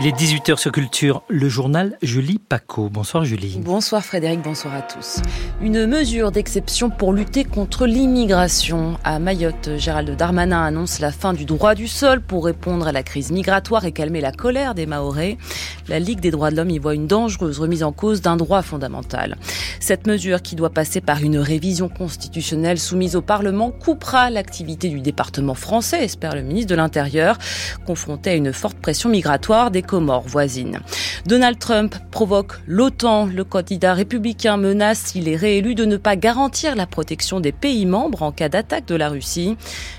Il 0.00 0.06
est 0.06 0.16
18h 0.16 0.58
sur 0.58 0.70
Culture, 0.70 1.24
le 1.26 1.48
journal 1.48 1.98
Julie 2.02 2.38
Paco. 2.38 2.88
Bonsoir 2.88 3.24
Julie. 3.24 3.58
Bonsoir 3.60 4.04
Frédéric, 4.04 4.40
bonsoir 4.42 4.76
à 4.76 4.82
tous. 4.82 5.20
Une 5.60 5.86
mesure 5.86 6.30
d'exception 6.30 6.88
pour 6.88 7.12
lutter 7.12 7.42
contre 7.42 7.84
l'immigration. 7.84 8.96
À 9.02 9.18
Mayotte, 9.18 9.70
Gérald 9.76 10.08
Darmanin 10.14 10.62
annonce 10.62 11.00
la 11.00 11.10
fin 11.10 11.32
du 11.32 11.46
droit 11.46 11.74
du 11.74 11.88
sol 11.88 12.20
pour 12.20 12.44
répondre 12.44 12.86
à 12.86 12.92
la 12.92 13.02
crise 13.02 13.32
migratoire 13.32 13.86
et 13.86 13.90
calmer 13.90 14.20
la 14.20 14.30
colère 14.30 14.76
des 14.76 14.86
Mahorais. 14.86 15.36
La 15.88 15.98
Ligue 15.98 16.20
des 16.20 16.30
droits 16.30 16.52
de 16.52 16.56
l'homme 16.56 16.70
y 16.70 16.78
voit 16.78 16.94
une 16.94 17.08
dangereuse 17.08 17.58
remise 17.58 17.82
en 17.82 17.90
cause 17.90 18.20
d'un 18.20 18.36
droit 18.36 18.62
fondamental. 18.62 19.36
Cette 19.80 20.06
mesure, 20.06 20.42
qui 20.42 20.54
doit 20.54 20.70
passer 20.70 21.00
par 21.00 21.24
une 21.24 21.38
révision 21.38 21.88
constitutionnelle 21.88 22.78
soumise 22.78 23.16
au 23.16 23.22
Parlement, 23.22 23.72
coupera 23.72 24.30
l'activité 24.30 24.90
du 24.90 25.00
département 25.00 25.54
français, 25.54 26.04
espère 26.04 26.36
le 26.36 26.42
ministre 26.42 26.70
de 26.70 26.76
l'Intérieur, 26.76 27.36
confronté 27.84 28.30
à 28.30 28.34
une 28.34 28.52
forte 28.52 28.78
pression 28.78 29.08
migratoire 29.08 29.72
des 29.72 29.82
Comores 29.88 30.28
voisines. 30.28 30.80
Donald 31.26 31.58
Trump 31.58 31.96
provoque 32.10 32.60
l'OTAN. 32.66 33.26
Le 33.26 33.42
candidat 33.42 33.94
républicain 33.94 34.56
menace, 34.58 34.98
s'il 34.98 35.28
est 35.28 35.36
réélu, 35.36 35.74
de 35.74 35.86
ne 35.86 35.96
pas 35.96 36.14
garantir 36.14 36.76
la 36.76 36.86
protection 36.86 37.40
des 37.40 37.52
pays 37.52 37.86
membres 37.86 38.22
en 38.22 38.30
cas 38.30 38.48
d'attaque 38.48 38.86
de 38.86 38.94
la 38.94 39.08
Russie. 39.08 39.56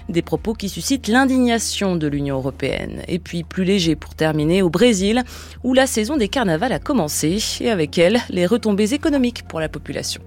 Des 0.07 0.21
propos 0.21 0.53
qui 0.53 0.69
suscitent 0.69 1.07
l'indignation 1.07 1.95
de 1.95 2.07
l'Union 2.07 2.37
européenne. 2.37 3.01
Et 3.07 3.19
puis 3.19 3.43
plus 3.43 3.63
léger 3.63 3.95
pour 3.95 4.13
terminer 4.13 4.61
au 4.61 4.69
Brésil, 4.69 5.23
où 5.63 5.73
la 5.73 5.87
saison 5.87 6.15
des 6.17 6.29
carnavals 6.29 6.71
a 6.71 6.79
commencé 6.79 7.39
et 7.59 7.71
avec 7.71 7.97
elle 7.97 8.19
les 8.29 8.45
retombées 8.45 8.93
économiques 8.93 9.47
pour 9.47 9.59
la 9.59 9.69
population. 9.69 10.21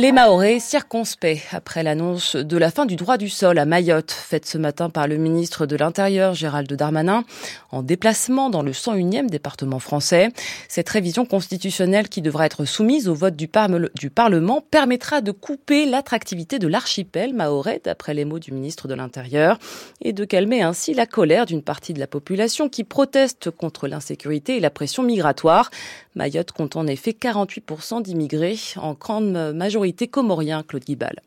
Les 0.00 0.12
Mahorais 0.12 0.60
circonspects 0.60 1.46
après 1.52 1.82
l'annonce 1.82 2.34
de 2.34 2.56
la 2.56 2.70
fin 2.70 2.86
du 2.86 2.96
droit 2.96 3.18
du 3.18 3.28
sol 3.28 3.58
à 3.58 3.66
Mayotte, 3.66 4.12
faite 4.12 4.46
ce 4.46 4.56
matin 4.56 4.88
par 4.88 5.06
le 5.06 5.18
ministre 5.18 5.66
de 5.66 5.76
l'Intérieur 5.76 6.32
Gérald 6.32 6.72
Darmanin, 6.72 7.22
en 7.70 7.82
déplacement 7.82 8.48
dans 8.48 8.62
le 8.62 8.72
101e 8.72 9.28
département 9.28 9.78
français. 9.78 10.30
Cette 10.68 10.88
révision 10.88 11.26
constitutionnelle 11.26 12.08
qui 12.08 12.22
devra 12.22 12.46
être 12.46 12.64
soumise 12.64 13.08
au 13.08 13.14
vote 13.14 13.36
du, 13.36 13.46
Parlement 13.46 14.64
permettra 14.70 15.20
de 15.20 15.32
couper 15.32 15.84
l'attractivité 15.84 16.58
de 16.58 16.66
l'archipel 16.66 17.34
mahorais, 17.34 17.82
d'après 17.84 18.14
les 18.14 18.24
mots 18.24 18.38
du 18.38 18.52
ministre 18.52 18.88
de 18.88 18.94
l'Intérieur, 18.94 19.58
et 20.00 20.14
de 20.14 20.24
calmer 20.24 20.62
ainsi 20.62 20.94
la 20.94 21.04
colère 21.04 21.44
d'une 21.44 21.62
partie 21.62 21.92
de 21.92 22.00
la 22.00 22.06
population 22.06 22.70
qui 22.70 22.84
proteste 22.84 23.50
contre 23.50 23.86
l'insécurité 23.86 24.56
et 24.56 24.60
la 24.60 24.70
pression 24.70 25.02
migratoire. 25.02 25.70
Mayotte 26.14 26.52
compte 26.52 26.76
en 26.76 26.86
effet 26.86 27.10
48% 27.10 28.02
d'immigrés, 28.02 28.56
en 28.76 28.94
grande 28.94 29.52
majorité 29.54 29.89
Claude. 29.92 31.20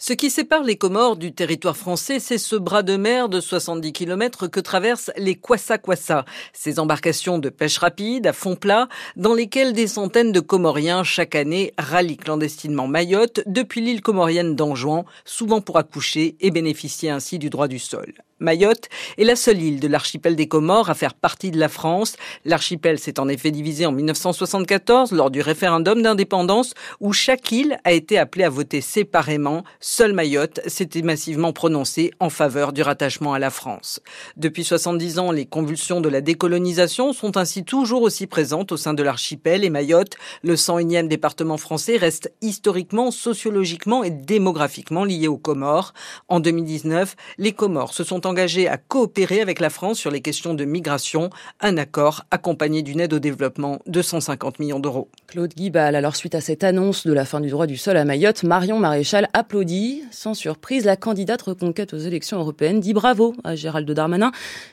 Ce 0.00 0.12
qui 0.12 0.30
sépare 0.30 0.62
les 0.62 0.76
Comores 0.76 1.16
du 1.16 1.32
territoire 1.32 1.76
français, 1.76 2.20
c'est 2.20 2.38
ce 2.38 2.54
bras 2.54 2.84
de 2.84 2.96
mer 2.96 3.28
de 3.28 3.40
70 3.40 3.92
km 3.92 4.46
que 4.46 4.60
traversent 4.60 5.10
les 5.16 5.34
Kwassa-Kwassa, 5.34 6.24
ces 6.52 6.78
embarcations 6.78 7.40
de 7.40 7.48
pêche 7.48 7.78
rapide 7.78 8.28
à 8.28 8.32
fond 8.32 8.54
plat 8.54 8.88
dans 9.16 9.34
lesquelles 9.34 9.72
des 9.72 9.88
centaines 9.88 10.30
de 10.30 10.38
Comoriens 10.38 11.02
chaque 11.02 11.34
année 11.34 11.74
rallient 11.78 12.16
clandestinement 12.16 12.86
Mayotte 12.86 13.40
depuis 13.46 13.80
l'île 13.80 14.00
comorienne 14.00 14.54
d'Anjouan, 14.54 15.04
souvent 15.24 15.60
pour 15.60 15.78
accoucher 15.78 16.36
et 16.38 16.52
bénéficier 16.52 17.10
ainsi 17.10 17.40
du 17.40 17.50
droit 17.50 17.66
du 17.66 17.80
sol. 17.80 18.14
Mayotte 18.40 18.88
est 19.18 19.24
la 19.24 19.34
seule 19.34 19.60
île 19.60 19.80
de 19.80 19.88
l'archipel 19.88 20.36
des 20.36 20.46
Comores 20.46 20.90
à 20.90 20.94
faire 20.94 21.14
partie 21.14 21.50
de 21.50 21.58
la 21.58 21.68
France. 21.68 22.16
L'archipel 22.44 23.00
s'est 23.00 23.18
en 23.18 23.28
effet 23.28 23.50
divisé 23.50 23.84
en 23.84 23.90
1974 23.90 25.10
lors 25.10 25.32
du 25.32 25.40
référendum 25.40 26.02
d'indépendance 26.02 26.74
où 27.00 27.12
chaque 27.12 27.50
île 27.50 27.80
a 27.82 27.92
été 27.92 28.16
appelée 28.16 28.44
à 28.44 28.50
voter 28.50 28.80
séparément. 28.80 29.64
Seule 29.80 30.12
Mayotte 30.12 30.60
s'était 30.66 31.02
massivement 31.02 31.52
prononcée 31.52 32.12
en 32.20 32.30
faveur 32.30 32.72
du 32.72 32.82
rattachement 32.82 33.34
à 33.34 33.40
la 33.40 33.50
France. 33.50 34.00
Depuis 34.36 34.62
70 34.62 35.18
ans, 35.18 35.32
les 35.32 35.46
convulsions 35.46 36.00
de 36.00 36.08
la 36.08 36.20
décolonisation 36.20 37.12
sont 37.12 37.36
ainsi 37.36 37.64
toujours 37.64 38.02
aussi 38.02 38.28
présentes 38.28 38.70
au 38.70 38.76
sein 38.76 38.94
de 38.94 39.02
l'archipel 39.02 39.64
et 39.64 39.70
Mayotte, 39.70 40.14
le 40.42 40.54
101e 40.54 41.08
département 41.08 41.56
français, 41.56 41.96
reste 41.96 42.32
historiquement, 42.40 43.10
sociologiquement 43.10 44.04
et 44.04 44.10
démographiquement 44.10 45.04
lié 45.04 45.26
aux 45.26 45.38
Comores. 45.38 45.92
En 46.28 46.38
2019, 46.38 47.16
les 47.38 47.52
Comores 47.52 47.94
se 47.94 48.04
sont 48.04 48.26
engagés 48.28 48.68
à 48.68 48.76
coopérer 48.76 49.40
avec 49.40 49.58
la 49.58 49.70
France 49.70 49.98
sur 49.98 50.10
les 50.10 50.20
questions 50.20 50.54
de 50.54 50.64
migration, 50.64 51.30
un 51.60 51.76
accord 51.76 52.24
accompagné 52.30 52.82
d'une 52.82 53.00
aide 53.00 53.14
au 53.14 53.18
développement 53.18 53.80
de 53.86 54.02
150 54.02 54.58
millions 54.58 54.80
d'euros. 54.80 55.08
Claude 55.26 55.54
Guibal, 55.54 55.96
alors 55.96 56.14
suite 56.14 56.34
à 56.34 56.40
cette 56.40 56.62
annonce 56.62 57.06
de 57.06 57.12
la 57.12 57.24
fin 57.24 57.40
du 57.40 57.48
droit 57.48 57.66
du 57.66 57.76
sol 57.76 57.96
à 57.96 58.04
Mayotte, 58.04 58.42
Marion 58.42 58.78
Maréchal 58.78 59.28
applaudit. 59.32 60.02
Sans 60.10 60.34
surprise, 60.34 60.84
la 60.84 60.96
candidate 60.96 61.42
reconquête 61.42 61.94
aux 61.94 61.98
élections 61.98 62.38
européennes 62.38 62.80
dit 62.80 62.92
bravo 62.92 63.34
à 63.44 63.56
Gérald 63.56 63.90
Darmanin 63.90 64.30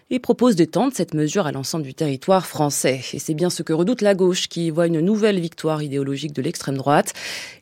et 0.10 0.20
propose 0.20 0.56
d'étendre 0.56 0.92
cette 0.94 1.14
mesure 1.14 1.48
à 1.48 1.52
l'ensemble 1.52 1.84
du 1.84 1.94
territoire 1.94 2.46
français. 2.46 3.02
Et 3.14 3.20
c'est 3.20 3.34
bien 3.34 3.50
ce 3.50 3.64
que 3.64 3.74
redoute 3.74 4.02
la 4.02 4.16
gauche 4.16 4.48
qui 4.48 4.70
voit 4.70 4.88
une 4.88 5.00
nouvelle 5.00 5.40
victoire 5.40 5.82
idéologique 5.82 6.34
de 6.34 6.42
l'extrême 6.42 6.78
droite. 6.78 7.14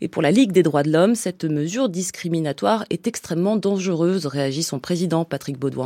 Et 0.02 0.08
pour 0.08 0.22
la 0.22 0.32
Ligue 0.32 0.52
des 0.52 0.64
droits 0.64 0.84
de 0.84 0.92
l'homme, 0.92 1.16
cette 1.16 1.44
mesure 1.44 1.90
discriminatoire 1.90 2.86
est 2.90 3.08
extrêmement 3.08 3.58
dangereuse, 3.58 4.26
réagit 4.26 4.64
son 4.64 4.80
président 4.80 5.26
Patrick 5.26 5.60
Baudouin 5.60 5.83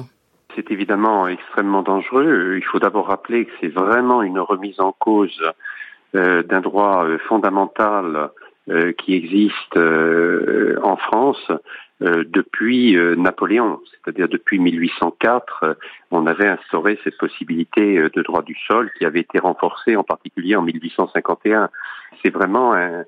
c'est 0.57 0.71
évidemment 0.71 1.27
extrêmement 1.27 1.83
dangereux. 1.83 2.55
Il 2.57 2.65
faut 2.65 2.79
d'abord 2.79 3.07
rappeler 3.07 3.45
que 3.45 3.51
c'est 3.61 3.67
vraiment 3.67 4.23
une 4.23 4.39
remise 4.39 4.79
en 4.79 4.91
cause 4.91 5.39
euh, 6.15 6.41
d'un 6.41 6.61
droit 6.61 7.05
euh, 7.05 7.19
fondamental 7.29 8.31
euh, 8.69 8.91
qui 8.93 9.13
existe 9.13 9.77
en 9.77 10.97
France 10.97 11.51
depuis 11.99 12.95
Napoléon, 13.17 13.79
c'est-à-dire 13.89 14.27
depuis 14.27 14.59
1804, 14.59 15.77
on 16.11 16.27
avait 16.27 16.47
instauré 16.47 16.99
cette 17.03 17.17
possibilité 17.17 18.07
de 18.13 18.21
droit 18.21 18.43
du 18.43 18.55
sol 18.67 18.91
qui 18.99 19.05
avait 19.05 19.21
été 19.21 19.39
renforcée 19.39 19.95
en 19.95 20.03
particulier 20.03 20.55
en 20.55 20.61
1851. 20.61 21.69
C'est 22.21 22.29
vraiment 22.29 22.75
un, 22.75 23.03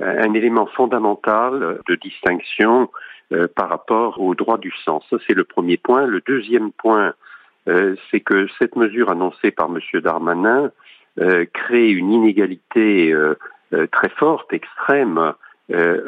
un 0.00 0.34
élément 0.34 0.66
fondamental 0.66 1.78
de 1.86 1.94
distinction 1.94 2.90
euh, 3.32 3.48
par 3.48 3.68
rapport 3.68 4.20
au 4.20 4.34
droit 4.34 4.58
du 4.58 4.72
sang. 4.84 5.00
Ça, 5.08 5.16
c'est 5.26 5.32
le 5.32 5.44
premier 5.44 5.78
point. 5.78 6.06
Le 6.06 6.20
deuxième 6.26 6.70
point, 6.70 7.14
euh, 7.68 7.94
c'est 8.10 8.20
que 8.20 8.46
cette 8.58 8.76
mesure 8.76 9.10
annoncée 9.10 9.50
par 9.50 9.70
M. 9.70 10.00
Darmanin 10.00 10.70
euh, 11.18 11.46
crée 11.52 11.90
une 11.90 12.12
inégalité 12.12 13.14
très 13.90 14.10
forte, 14.10 14.52
extrême, 14.52 15.32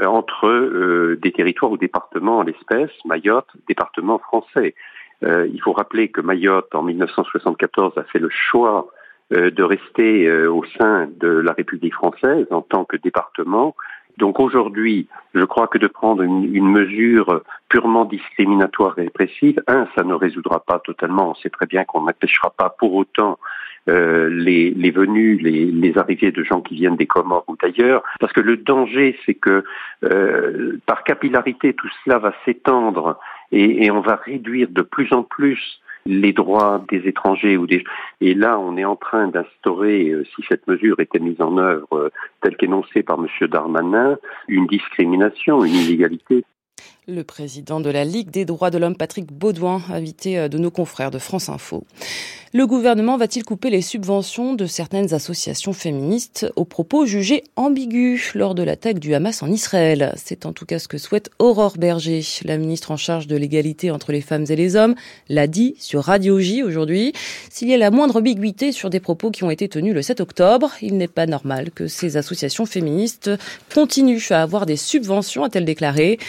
entre 0.05 1.15
des 1.15 1.33
territoires 1.33 1.73
ou 1.73 1.79
départements 1.79 2.39
en 2.39 2.43
l'espèce, 2.43 2.91
Mayotte, 3.07 3.49
département 3.69 4.19
français. 4.19 4.75
il 5.23 5.59
faut 5.63 5.73
rappeler 5.73 6.09
que 6.09 6.21
Mayotte, 6.21 6.75
en 6.75 6.83
1974, 6.83 7.97
a 7.97 8.03
fait 8.03 8.19
le 8.19 8.29
choix 8.29 8.89
de 9.31 9.63
rester 9.63 10.31
au 10.47 10.63
sein 10.79 11.09
de 11.19 11.29
la 11.29 11.53
République 11.53 11.95
française 11.95 12.47
en 12.51 12.61
tant 12.61 12.85
que 12.85 12.99
département 12.99 13.75
donc 14.19 14.39
aujourd'hui, 14.41 15.09
je 15.35 15.45
crois 15.45 15.67
que 15.67 15.79
de 15.79 15.87
prendre 15.87 16.23
une, 16.23 16.69
mesure 16.69 17.43
purement 17.69 18.05
discriminatoire 18.05 18.99
et 18.99 19.03
répressive, 19.03 19.63
un, 19.67 19.87
ça 19.97 20.05
ne 20.05 20.15
résoudra 20.15 20.61
pas 20.61 20.79
totalement. 20.79 21.31
On 21.31 21.35
sait 21.35 21.51
très 21.51 21.67
bien 21.67 21.85
qu'on 21.85 22.03
n'empêchera 22.03 22.51
pas 22.51 22.71
pour 22.71 22.95
autant 22.95 23.39
euh, 23.89 24.29
les, 24.31 24.71
les 24.71 24.91
venues, 24.91 25.37
les, 25.37 25.67
les, 25.67 25.99
arrivées 25.99 26.33
de 26.33 26.43
gens 26.43 26.63
qui 26.63 26.75
viennent 26.75 26.97
des 26.97 27.07
Comores 27.07 27.45
ou 27.49 27.57
d'ailleurs, 27.61 28.03
parce 28.21 28.33
que 28.33 28.41
le 28.41 28.57
danger, 28.57 29.19
c'est 29.27 29.35
que 29.35 29.65
euh, 30.05 30.79
par 30.87 31.05
capillarité, 31.05 31.75
tout 31.75 31.91
cela 32.05 32.19
va 32.19 32.33
s'étendre 32.45 33.19
et, 33.53 33.85
et, 33.85 33.91
on 33.91 34.01
va 34.01 34.17
réduire 34.17 34.69
de 34.71 34.83
plus 34.83 35.13
en 35.13 35.23
plus 35.23 35.81
les 36.07 36.33
droits 36.33 36.85
des 36.91 37.09
étrangers 37.09 37.57
ou 37.57 37.67
des 37.67 37.85
et 38.21 38.35
là 38.35 38.59
on 38.59 38.77
est 38.77 38.85
en 38.85 38.97
train 38.97 39.29
d'instaurer 39.29 40.11
euh, 40.11 40.25
si 40.35 40.45
cette 40.49 40.67
mesure 40.67 41.01
était 41.01 41.19
mise 41.19 41.41
en 41.41 41.57
œuvre 41.57 41.93
euh, 41.93 42.11
telle 42.43 42.57
qu'énoncée 42.57 43.03
par 43.03 43.19
M. 43.19 43.49
Darmanin 43.49 44.19
une 44.49 44.67
discrimination 44.67 45.65
une 45.65 45.75
inégalité 45.75 46.45
le 47.07 47.23
président 47.23 47.81
de 47.81 47.91
la 47.91 48.05
Ligue 48.05 48.31
des 48.31 48.45
droits 48.45 48.71
de 48.71 48.79
l'homme, 48.79 48.97
Patrick 48.97 49.31
Baudouin, 49.31 49.83
invité 49.91 50.39
euh, 50.39 50.49
de 50.49 50.59
nos 50.59 50.71
confrères 50.71 51.11
de 51.11 51.19
France 51.19 51.49
Info. 51.49 51.85
Le 52.57 52.69
gouvernement 52.69 53.17
va-t-il 53.17 53.45
couper 53.45 53.69
les 53.69 53.83
subventions 53.83 54.55
de 54.55 54.67
certaines 54.67 55.13
associations 55.13 55.73
féministes 55.73 56.47
aux 56.55 56.65
propos 56.65 57.05
jugés 57.05 57.43
ambigus 57.57 58.33
lors 58.37 58.55
de 58.55 58.63
l'attaque 58.63 59.01
du 59.01 59.13
Hamas 59.13 59.43
en 59.43 59.51
Israël? 59.51 60.15
C'est 60.17 60.47
en 60.47 60.53
tout 60.53 60.65
cas 60.65 60.79
ce 60.79 60.87
que 60.87 60.97
souhaite 60.97 61.33
Aurore 61.41 61.77
Berger, 61.79 62.23
la 62.45 62.57
ministre 62.57 62.93
en 62.93 62.97
charge 62.97 63.27
de 63.27 63.35
l'égalité 63.35 63.91
entre 63.91 64.13
les 64.13 64.21
femmes 64.21 64.45
et 64.49 64.55
les 64.55 64.77
hommes, 64.77 64.95
l'a 65.29 65.49
dit 65.49 65.75
sur 65.81 66.05
Radio 66.05 66.39
J 66.39 66.63
aujourd'hui. 66.63 67.13
S'il 67.51 67.67
y 67.67 67.75
a 67.75 67.77
la 67.77 67.91
moindre 67.91 68.19
ambiguïté 68.21 68.71
sur 68.71 68.89
des 68.89 69.01
propos 69.01 69.33
qui 69.33 69.43
ont 69.43 69.51
été 69.51 69.69
tenus 69.69 69.93
le 69.93 70.03
7 70.03 70.21
octobre, 70.21 70.71
il 70.81 70.97
n'est 70.97 71.09
pas 71.09 71.27
normal 71.27 71.73
que 71.73 71.89
ces 71.89 72.17
associations 72.17 72.67
féministes 72.67 73.33
continuent 73.75 74.23
à 74.31 74.43
avoir 74.43 74.65
des 74.65 74.77
subventions, 74.77 75.43
a-t-elle 75.43 75.65
déclaré. 75.65 76.21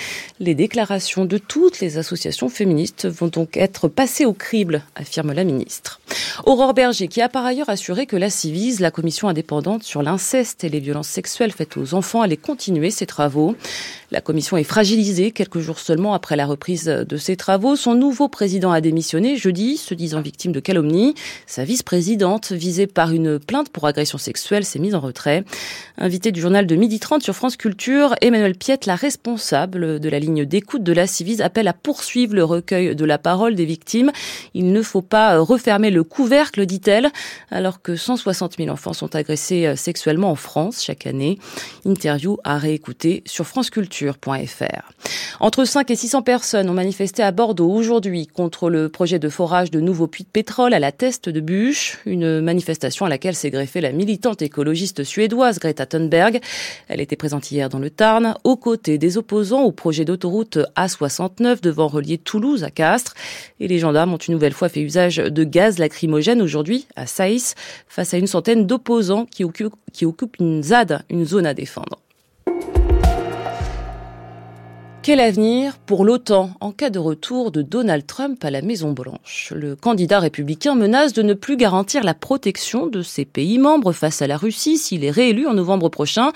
Déclarations 0.65 1.25
de 1.25 1.37
toutes 1.37 1.79
les 1.79 1.99
associations 1.99 2.49
féministes 2.49 3.05
vont 3.05 3.27
donc 3.27 3.55
être 3.55 3.87
passées 3.87 4.25
au 4.25 4.33
crible, 4.33 4.81
affirme 4.95 5.31
la 5.31 5.43
ministre. 5.43 5.99
Aurore 6.43 6.73
Berger, 6.73 7.07
qui 7.07 7.21
a 7.21 7.29
par 7.29 7.45
ailleurs 7.45 7.69
assuré 7.69 8.07
que 8.07 8.15
la 8.15 8.31
CIVIS, 8.31 8.77
la 8.79 8.89
commission 8.89 9.27
indépendante 9.27 9.83
sur 9.83 10.01
l'inceste 10.01 10.63
et 10.63 10.69
les 10.69 10.79
violences 10.79 11.07
sexuelles 11.07 11.51
faites 11.51 11.77
aux 11.77 11.93
enfants, 11.93 12.23
allait 12.23 12.35
continuer 12.35 12.89
ses 12.89 13.05
travaux. 13.05 13.55
La 14.15 14.21
commission 14.21 14.55
est 14.55 14.63
fragilisée 14.63 15.31
quelques 15.31 15.59
jours 15.59 15.77
seulement 15.77 16.13
après 16.13 16.37
la 16.37 16.45
reprise 16.45 16.85
de 16.85 17.17
ses 17.17 17.35
travaux. 17.35 17.75
Son 17.75 17.95
nouveau 17.95 18.29
président 18.29 18.71
a 18.71 18.79
démissionné 18.79 19.35
jeudi, 19.35 19.75
se 19.75 19.93
disant 19.93 20.21
victime 20.21 20.53
de 20.53 20.61
calomnie. 20.61 21.15
Sa 21.47 21.65
vice-présidente, 21.65 22.53
visée 22.53 22.87
par 22.87 23.11
une 23.11 23.39
plainte 23.39 23.67
pour 23.71 23.85
agression 23.85 24.17
sexuelle, 24.17 24.63
s'est 24.63 24.79
mise 24.79 24.95
en 24.95 25.01
retrait. 25.01 25.43
Invité 25.97 26.31
du 26.31 26.39
journal 26.39 26.65
de 26.65 26.75
midi 26.77 27.01
30 27.01 27.23
sur 27.23 27.35
France 27.35 27.57
Culture, 27.57 28.15
Emmanuel 28.21 28.55
Piette, 28.55 28.85
la 28.85 28.95
responsable 28.95 29.99
de 29.99 30.07
la 30.07 30.19
ligne 30.19 30.45
d'écoute 30.45 30.83
de 30.83 30.93
la 30.93 31.07
Civise, 31.07 31.41
appelle 31.41 31.67
à 31.67 31.73
poursuivre 31.73 32.35
le 32.35 32.45
recueil 32.45 32.95
de 32.95 33.03
la 33.03 33.17
parole 33.17 33.53
des 33.53 33.65
victimes. 33.65 34.13
Il 34.53 34.71
ne 34.71 34.81
faut 34.81 35.01
pas 35.01 35.37
refermer 35.39 35.91
le 35.91 36.05
couvercle, 36.05 36.65
dit-elle, 36.65 37.11
alors 37.51 37.81
que 37.81 37.97
160 37.97 38.55
000 38.59 38.69
enfants 38.69 38.93
sont 38.93 39.13
agressés 39.13 39.75
sexuellement 39.75 40.31
en 40.31 40.35
France 40.35 40.81
chaque 40.81 41.05
année. 41.05 41.37
Interview 41.83 42.37
à 42.45 42.57
réécouter 42.57 43.21
sur 43.25 43.45
Entre 45.39 45.65
5 45.65 45.91
et 45.91 45.95
600 45.95 46.21
personnes 46.21 46.69
ont 46.69 46.73
manifesté 46.73 47.21
à 47.21 47.31
Bordeaux 47.31 47.69
aujourd'hui 47.69 48.27
contre 48.27 48.69
le 48.69 48.89
projet 48.89 49.19
de 49.19 49.29
forage 49.29 49.69
de 49.69 49.81
nouveaux 49.81 50.07
puits 50.07 50.23
de 50.23 50.29
pétrole 50.29 50.73
à 50.73 50.79
la 50.79 50.91
teste 50.91 51.29
de 51.29 51.39
bûche, 51.39 51.99
une 52.05 52.39
manifestation 52.41 53.05
à 53.05 53.09
laquelle 53.09 53.35
s'est 53.35 53.49
greffée 53.49 53.81
la 53.81 53.91
militante 53.91 54.41
écologiste 54.41 55.03
suédoise 55.03 55.59
Greta 55.59 55.85
Thunberg. 55.85 56.39
Elle 56.87 57.01
était 57.01 57.15
présente 57.15 57.51
hier 57.51 57.69
dans 57.69 57.79
le 57.79 57.89
Tarn, 57.89 58.35
aux 58.43 58.55
côtés 58.55 58.97
des 58.97 59.17
opposants 59.17 59.63
au 59.63 59.71
projet 59.71 60.05
d'autoroute 60.05 60.59
A69 60.77 61.61
devant 61.61 61.87
relier 61.87 62.17
Toulouse 62.17 62.63
à 62.63 62.71
Castres. 62.71 63.13
Et 63.59 63.67
les 63.67 63.79
gendarmes 63.79 64.13
ont 64.13 64.17
une 64.17 64.33
nouvelle 64.33 64.53
fois 64.53 64.69
fait 64.69 64.81
usage 64.81 65.17
de 65.17 65.43
gaz 65.43 65.79
lacrymogène 65.79 66.41
aujourd'hui 66.41 66.87
à 66.95 67.07
Saïs 67.07 67.55
face 67.87 68.13
à 68.13 68.17
une 68.17 68.27
centaine 68.27 68.65
d'opposants 68.65 69.25
qui 69.25 69.43
occupent 69.43 70.37
une 70.39 70.63
ZAD, 70.63 71.03
une 71.09 71.25
zone 71.25 71.45
à 71.45 71.53
défendre. 71.53 72.04
Quel 75.05 75.19
avenir 75.19 75.77
pour 75.77 76.03
l'OTAN 76.03 76.49
en 76.61 76.71
cas 76.71 76.89
de 76.89 76.97
retour 76.97 77.51
de 77.51 77.61
Donald 77.61 78.07
Trump 78.07 78.43
à 78.43 78.49
la 78.49 78.63
Maison-Blanche? 78.63 79.53
Le 79.55 79.75
candidat 79.75 80.17
républicain 80.17 80.73
menace 80.73 81.13
de 81.13 81.21
ne 81.21 81.35
plus 81.35 81.57
garantir 81.57 82.03
la 82.03 82.15
protection 82.15 82.87
de 82.87 83.03
ses 83.03 83.23
pays 83.23 83.59
membres 83.59 83.91
face 83.91 84.23
à 84.23 84.27
la 84.27 84.35
Russie 84.35 84.79
s'il 84.79 85.03
est 85.03 85.11
réélu 85.11 85.45
en 85.45 85.53
novembre 85.53 85.89
prochain, 85.89 86.31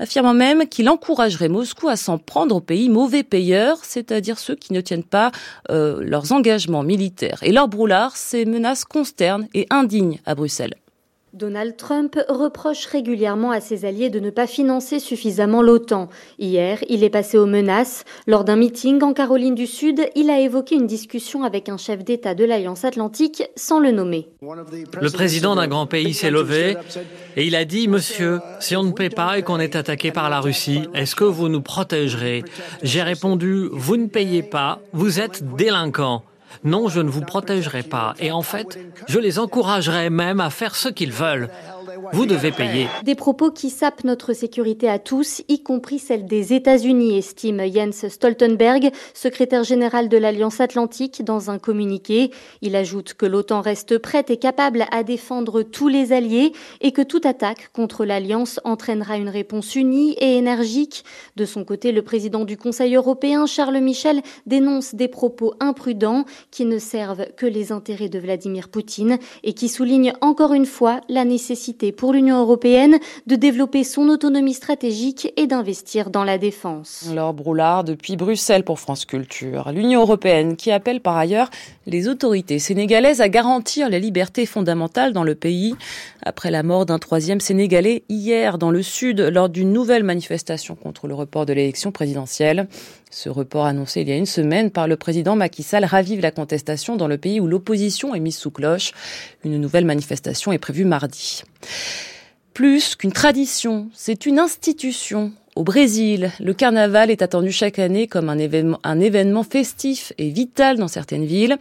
affirmant 0.00 0.34
même 0.34 0.66
qu'il 0.66 0.88
encouragerait 0.88 1.48
Moscou 1.48 1.86
à 1.86 1.94
s'en 1.94 2.18
prendre 2.18 2.56
aux 2.56 2.60
pays 2.60 2.88
mauvais 2.88 3.22
payeurs, 3.22 3.78
c'est-à-dire 3.84 4.40
ceux 4.40 4.56
qui 4.56 4.72
ne 4.72 4.80
tiennent 4.80 5.04
pas 5.04 5.30
euh, 5.70 6.02
leurs 6.02 6.32
engagements 6.32 6.82
militaires. 6.82 7.38
Et 7.44 7.52
leur 7.52 7.68
brouillard, 7.68 8.16
ces 8.16 8.46
menaces 8.46 8.84
consternent 8.84 9.46
et 9.54 9.68
indignes 9.70 10.18
à 10.26 10.34
Bruxelles. 10.34 10.74
Donald 11.34 11.76
Trump 11.76 12.18
reproche 12.28 12.86
régulièrement 12.86 13.50
à 13.50 13.60
ses 13.60 13.84
alliés 13.84 14.08
de 14.08 14.18
ne 14.18 14.30
pas 14.30 14.46
financer 14.46 14.98
suffisamment 14.98 15.60
l'OTAN. 15.60 16.08
Hier, 16.38 16.78
il 16.88 17.04
est 17.04 17.10
passé 17.10 17.36
aux 17.36 17.46
menaces. 17.46 18.04
Lors 18.26 18.44
d'un 18.44 18.56
meeting 18.56 19.02
en 19.02 19.12
Caroline 19.12 19.54
du 19.54 19.66
Sud, 19.66 20.08
il 20.14 20.30
a 20.30 20.40
évoqué 20.40 20.76
une 20.76 20.86
discussion 20.86 21.44
avec 21.44 21.68
un 21.68 21.76
chef 21.76 22.02
d'État 22.02 22.34
de 22.34 22.44
l'Alliance 22.44 22.84
Atlantique 22.84 23.42
sans 23.56 23.78
le 23.78 23.90
nommer. 23.90 24.28
Le 24.40 25.10
président 25.10 25.54
d'un 25.54 25.68
grand 25.68 25.86
pays 25.86 26.14
s'est 26.14 26.30
levé 26.30 26.76
et 27.36 27.46
il 27.46 27.54
a 27.54 27.64
dit, 27.64 27.88
Monsieur, 27.88 28.40
si 28.60 28.74
on 28.76 28.84
ne 28.84 28.92
paie 28.92 29.10
pas 29.10 29.38
et 29.38 29.42
qu'on 29.42 29.60
est 29.60 29.76
attaqué 29.76 30.10
par 30.10 30.30
la 30.30 30.40
Russie, 30.40 30.82
est-ce 30.94 31.14
que 31.14 31.24
vous 31.24 31.48
nous 31.48 31.62
protégerez? 31.62 32.42
J'ai 32.82 33.02
répondu, 33.02 33.68
vous 33.72 33.96
ne 33.96 34.06
payez 34.06 34.42
pas, 34.42 34.80
vous 34.92 35.20
êtes 35.20 35.44
délinquant. 35.56 36.22
Non, 36.64 36.88
je 36.88 37.00
ne 37.00 37.10
vous 37.10 37.20
protégerai 37.20 37.82
pas. 37.82 38.14
Et 38.18 38.32
en 38.32 38.42
fait, 38.42 38.78
je 39.08 39.18
les 39.18 39.38
encouragerai 39.38 40.10
même 40.10 40.40
à 40.40 40.50
faire 40.50 40.74
ce 40.74 40.88
qu'ils 40.88 41.12
veulent. 41.12 41.50
Vous 42.12 42.26
devez 42.26 42.50
payer. 42.50 42.86
Des 43.04 43.14
propos 43.14 43.50
qui 43.50 43.70
sapent 43.70 44.04
notre 44.04 44.32
sécurité 44.32 44.88
à 44.88 44.98
tous, 44.98 45.42
y 45.48 45.62
compris 45.62 45.98
celle 45.98 46.26
des 46.26 46.52
États-Unis, 46.52 47.18
estime 47.18 47.62
Jens 47.72 48.08
Stoltenberg, 48.08 48.90
secrétaire 49.14 49.64
général 49.64 50.08
de 50.08 50.16
l'Alliance 50.16 50.60
Atlantique, 50.60 51.24
dans 51.24 51.50
un 51.50 51.58
communiqué. 51.58 52.30
Il 52.62 52.76
ajoute 52.76 53.14
que 53.14 53.26
l'OTAN 53.26 53.60
reste 53.60 53.98
prête 53.98 54.30
et 54.30 54.36
capable 54.36 54.86
à 54.90 55.02
défendre 55.02 55.62
tous 55.62 55.88
les 55.88 56.12
alliés 56.12 56.52
et 56.80 56.92
que 56.92 57.02
toute 57.02 57.26
attaque 57.26 57.70
contre 57.72 58.04
l'Alliance 58.04 58.60
entraînera 58.64 59.16
une 59.16 59.28
réponse 59.28 59.74
unie 59.74 60.12
et 60.20 60.36
énergique. 60.36 61.04
De 61.36 61.44
son 61.44 61.64
côté, 61.64 61.92
le 61.92 62.02
président 62.02 62.44
du 62.44 62.56
Conseil 62.56 62.94
européen, 62.96 63.46
Charles 63.46 63.80
Michel, 63.80 64.22
dénonce 64.46 64.94
des 64.94 65.08
propos 65.08 65.54
imprudents 65.60 66.24
qui 66.50 66.64
ne 66.64 66.78
servent 66.78 67.26
que 67.36 67.46
les 67.46 67.72
intérêts 67.72 68.08
de 68.08 68.18
Vladimir 68.18 68.68
Poutine 68.68 69.18
et 69.42 69.52
qui 69.52 69.68
soulignent 69.68 70.12
encore 70.20 70.52
une 70.52 70.66
fois 70.66 71.00
la 71.08 71.24
nécessité 71.24 71.87
pour 71.92 72.12
l'Union 72.12 72.40
européenne 72.40 72.98
de 73.26 73.36
développer 73.36 73.84
son 73.84 74.08
autonomie 74.08 74.54
stratégique 74.54 75.32
et 75.36 75.46
d'investir 75.46 76.10
dans 76.10 76.24
la 76.24 76.38
défense. 76.38 77.08
Laure 77.14 77.34
Broulard 77.34 77.84
depuis 77.84 78.16
Bruxelles 78.16 78.64
pour 78.64 78.80
France 78.80 79.04
Culture. 79.04 79.70
L'Union 79.72 80.00
européenne 80.00 80.56
qui 80.56 80.70
appelle 80.70 81.00
par 81.00 81.16
ailleurs 81.16 81.50
les 81.86 82.08
autorités 82.08 82.58
sénégalaises 82.58 83.20
à 83.20 83.28
garantir 83.28 83.88
les 83.88 84.00
libertés 84.00 84.46
fondamentales 84.46 85.12
dans 85.12 85.24
le 85.24 85.34
pays 85.34 85.74
après 86.22 86.50
la 86.50 86.62
mort 86.62 86.86
d'un 86.86 86.98
troisième 86.98 87.40
Sénégalais 87.40 88.02
hier 88.08 88.58
dans 88.58 88.70
le 88.70 88.82
sud 88.82 89.20
lors 89.20 89.48
d'une 89.48 89.72
nouvelle 89.72 90.04
manifestation 90.04 90.74
contre 90.74 91.06
le 91.06 91.14
report 91.14 91.46
de 91.46 91.52
l'élection 91.52 91.92
présidentielle. 91.92 92.68
Ce 93.10 93.28
report 93.30 93.64
annoncé 93.64 94.02
il 94.02 94.08
y 94.08 94.12
a 94.12 94.16
une 94.16 94.26
semaine 94.26 94.70
par 94.70 94.86
le 94.86 94.96
président 94.96 95.34
Macky 95.36 95.62
Sall 95.62 95.84
ravive 95.84 96.20
la 96.20 96.30
contestation 96.30 96.96
dans 96.96 97.08
le 97.08 97.16
pays 97.16 97.40
où 97.40 97.46
l'opposition 97.46 98.14
est 98.14 98.20
mise 98.20 98.36
sous 98.36 98.50
cloche. 98.50 98.92
Une 99.44 99.58
nouvelle 99.58 99.86
manifestation 99.86 100.52
est 100.52 100.58
prévue 100.58 100.84
mardi. 100.84 101.42
Plus 102.54 102.96
qu'une 102.96 103.12
tradition, 103.12 103.88
c'est 103.94 104.26
une 104.26 104.38
institution 104.38 105.32
au 105.58 105.64
Brésil, 105.64 106.30
le 106.38 106.54
carnaval 106.54 107.10
est 107.10 107.20
attendu 107.20 107.50
chaque 107.50 107.80
année 107.80 108.06
comme 108.06 108.28
un 108.28 108.38
événement, 108.38 109.42
festif 109.42 110.12
et 110.16 110.30
vital 110.30 110.76
dans 110.76 110.86
certaines 110.86 111.24
villes. 111.24 111.56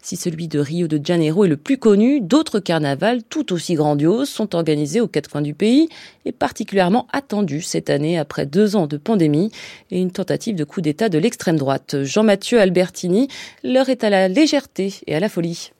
Si 0.00 0.16
celui 0.16 0.48
de 0.48 0.58
Rio 0.58 0.88
de 0.88 0.98
Janeiro 1.04 1.44
est 1.44 1.48
le 1.48 1.58
plus 1.58 1.76
connu, 1.76 2.22
d'autres 2.22 2.60
carnavals 2.60 3.22
tout 3.22 3.52
aussi 3.52 3.74
grandioses 3.74 4.30
sont 4.30 4.54
organisés 4.54 5.02
aux 5.02 5.06
quatre 5.06 5.28
coins 5.28 5.42
du 5.42 5.52
pays 5.52 5.90
et 6.24 6.32
particulièrement 6.32 7.06
attendus 7.12 7.60
cette 7.60 7.90
année 7.90 8.18
après 8.18 8.46
deux 8.46 8.74
ans 8.74 8.86
de 8.86 8.96
pandémie 8.96 9.52
et 9.90 10.00
une 10.00 10.12
tentative 10.12 10.56
de 10.56 10.64
coup 10.64 10.80
d'État 10.80 11.10
de 11.10 11.18
l'extrême 11.18 11.58
droite. 11.58 12.02
Jean-Mathieu 12.04 12.58
Albertini, 12.58 13.28
l'heure 13.64 13.90
est 13.90 14.02
à 14.02 14.08
la 14.08 14.28
légèreté 14.28 14.94
et 15.06 15.14
à 15.14 15.20
la 15.20 15.28
folie. 15.28 15.72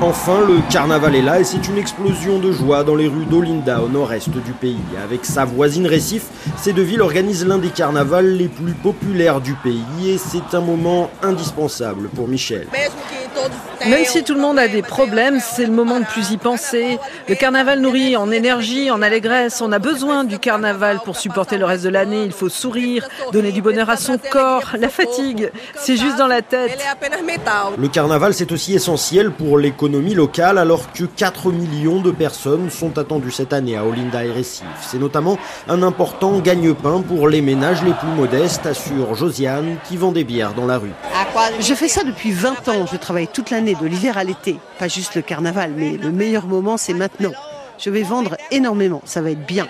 Enfin, 0.00 0.46
le 0.46 0.60
carnaval 0.70 1.16
est 1.16 1.22
là 1.22 1.40
et 1.40 1.44
c'est 1.44 1.66
une 1.66 1.76
explosion 1.76 2.38
de 2.38 2.52
joie 2.52 2.84
dans 2.84 2.94
les 2.94 3.08
rues 3.08 3.24
d'Olinda 3.24 3.82
au 3.82 3.88
nord-est 3.88 4.30
du 4.30 4.52
pays. 4.52 4.78
Avec 5.02 5.24
sa 5.24 5.44
voisine 5.44 5.88
Récif, 5.88 6.26
ces 6.56 6.72
deux 6.72 6.82
villes 6.82 7.02
organisent 7.02 7.44
l'un 7.44 7.58
des 7.58 7.70
carnavals 7.70 8.36
les 8.36 8.46
plus 8.46 8.74
populaires 8.74 9.40
du 9.40 9.54
pays 9.54 9.82
et 10.06 10.16
c'est 10.16 10.54
un 10.54 10.60
moment 10.60 11.10
indispensable 11.20 12.08
pour 12.10 12.28
Michel. 12.28 12.68
Même 13.86 14.04
si 14.04 14.24
tout 14.24 14.34
le 14.34 14.40
monde 14.40 14.58
a 14.58 14.68
des 14.68 14.82
problèmes, 14.82 15.40
c'est 15.40 15.64
le 15.64 15.72
moment 15.72 16.00
de 16.00 16.04
plus 16.04 16.30
y 16.32 16.36
penser. 16.36 16.98
Le 17.28 17.34
carnaval 17.34 17.80
nourrit 17.80 18.16
en 18.16 18.30
énergie, 18.30 18.90
en 18.90 19.00
allégresse. 19.02 19.60
On 19.60 19.72
a 19.72 19.78
besoin 19.78 20.24
du 20.24 20.38
carnaval 20.38 21.00
pour 21.04 21.16
supporter 21.16 21.56
le 21.56 21.64
reste 21.64 21.84
de 21.84 21.88
l'année. 21.88 22.24
Il 22.24 22.32
faut 22.32 22.48
sourire, 22.48 23.08
donner 23.32 23.52
du 23.52 23.62
bonheur 23.62 23.88
à 23.88 23.96
son 23.96 24.18
corps. 24.18 24.72
La 24.78 24.88
fatigue, 24.88 25.50
c'est 25.76 25.96
juste 25.96 26.16
dans 26.16 26.26
la 26.26 26.42
tête. 26.42 26.78
Le 27.78 27.88
carnaval, 27.88 28.34
c'est 28.34 28.52
aussi 28.52 28.74
essentiel 28.74 29.30
pour 29.30 29.58
l'économie 29.58 30.14
locale 30.14 30.58
alors 30.58 30.92
que 30.92 31.04
4 31.04 31.52
millions 31.52 32.00
de 32.00 32.10
personnes 32.10 32.70
sont 32.70 32.98
attendues 32.98 33.30
cette 33.30 33.52
année 33.52 33.76
à 33.76 33.84
Olinda 33.84 34.24
et 34.24 34.32
Recife. 34.32 34.64
C'est 34.80 34.98
notamment 34.98 35.38
un 35.68 35.82
important 35.82 36.38
gagne-pain 36.40 37.02
pour 37.06 37.28
les 37.28 37.40
ménages 37.40 37.82
les 37.84 37.92
plus 37.92 38.08
modestes, 38.08 38.66
assure 38.66 39.14
Josiane 39.14 39.76
qui 39.88 39.96
vend 39.96 40.12
des 40.12 40.24
bières 40.24 40.54
dans 40.54 40.66
la 40.66 40.78
rue. 40.78 40.92
Je 41.60 41.74
fais 41.74 41.88
ça 41.88 42.02
depuis 42.04 42.32
20 42.32 42.68
ans. 42.68 42.86
Je 42.90 42.96
travaille 42.96 43.27
toute 43.32 43.50
l'année, 43.50 43.74
de 43.74 43.86
l'hiver 43.86 44.18
à 44.18 44.24
l'été. 44.24 44.58
Pas 44.78 44.88
juste 44.88 45.14
le 45.14 45.22
carnaval, 45.22 45.72
mais 45.76 45.96
le 45.96 46.10
meilleur 46.10 46.46
moment, 46.46 46.76
c'est 46.76 46.94
maintenant. 46.94 47.32
Je 47.78 47.90
vais 47.90 48.02
vendre 48.02 48.36
énormément, 48.50 49.02
ça 49.04 49.22
va 49.22 49.30
être 49.30 49.46
bien. 49.46 49.66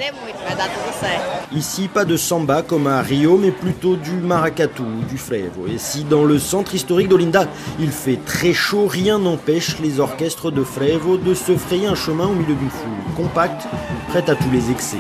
Ici, 1.53 1.89
pas 1.89 2.07
de 2.07 2.17
samba 2.17 2.63
comme 2.63 2.87
à 2.87 3.03
Rio, 3.03 3.37
mais 3.37 3.51
plutôt 3.51 3.97
du 3.97 4.13
maracatu 4.13 4.83
du 5.09 5.19
frevo. 5.19 5.67
Et 5.67 5.77
si 5.77 6.05
dans 6.05 6.25
le 6.25 6.39
centre 6.39 6.75
historique 6.75 7.09
d'Olinda, 7.09 7.47
il 7.79 7.91
fait 7.91 8.19
très 8.25 8.55
chaud, 8.55 8.87
rien 8.87 9.19
n'empêche 9.19 9.79
les 9.81 10.01
orchestres 10.01 10.51
de 10.51 10.65
frevo 10.65 11.19
de 11.19 11.35
se 11.35 11.57
frayer 11.57 11.87
un 11.87 11.95
chemin 11.95 12.27
au 12.27 12.35
milieu 12.35 12.55
d'une 12.55 12.71
foule 12.71 13.15
compacte, 13.17 13.67
prête 14.09 14.29
à 14.31 14.35
tous 14.35 14.51
les 14.51 14.71
excès. 14.71 14.97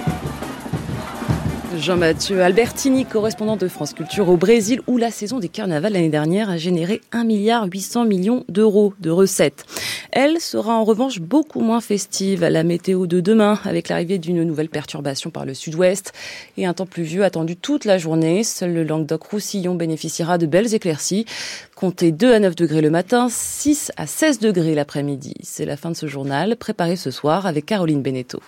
Jean-Mathieu 1.80 2.42
Albertini, 2.42 3.04
correspondant 3.04 3.56
de 3.56 3.68
France 3.68 3.92
Culture 3.92 4.28
au 4.28 4.36
Brésil, 4.36 4.80
où 4.86 4.96
la 4.96 5.10
saison 5.10 5.38
des 5.38 5.48
carnavals 5.48 5.92
l'année 5.92 6.08
dernière 6.08 6.50
a 6.50 6.56
généré 6.56 7.00
1,8 7.12 7.24
milliard 7.26 7.68
millions 8.06 8.44
d'euros 8.48 8.94
de 9.00 9.10
recettes. 9.10 9.64
Elle 10.10 10.40
sera 10.40 10.74
en 10.74 10.84
revanche 10.84 11.20
beaucoup 11.20 11.60
moins 11.60 11.80
festive. 11.80 12.44
La 12.44 12.64
météo 12.64 13.06
de 13.06 13.20
demain, 13.20 13.60
avec 13.64 13.88
l'arrivée 13.88 14.18
d'une 14.18 14.42
nouvelle 14.42 14.68
perturbation 14.68 15.30
par 15.30 15.44
le 15.44 15.54
sud-ouest 15.54 16.12
et 16.56 16.66
un 16.66 16.74
temps 16.74 16.86
pluvieux 16.86 17.24
attendu 17.24 17.56
toute 17.56 17.84
la 17.84 17.98
journée. 17.98 18.44
Seul 18.44 18.74
le 18.74 18.84
Languedoc-Roussillon 18.84 19.74
bénéficiera 19.74 20.38
de 20.38 20.46
belles 20.46 20.74
éclaircies. 20.74 21.26
Comptez 21.76 22.12
2 22.12 22.32
à 22.32 22.40
9 22.40 22.56
degrés 22.56 22.82
le 22.82 22.90
matin, 22.90 23.28
6 23.30 23.92
à 23.96 24.06
16 24.06 24.40
degrés 24.40 24.74
l'après-midi. 24.74 25.34
C'est 25.42 25.66
la 25.66 25.76
fin 25.76 25.90
de 25.90 25.96
ce 25.96 26.06
journal, 26.06 26.56
préparé 26.56 26.96
ce 26.96 27.10
soir 27.10 27.46
avec 27.46 27.66
Caroline 27.66 28.02
Beneteau. 28.02 28.40